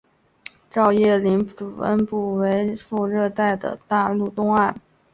[0.71, 4.75] 照叶林主要分布于副热带的大陆东岸。